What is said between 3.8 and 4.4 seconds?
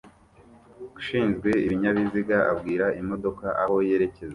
yerekeza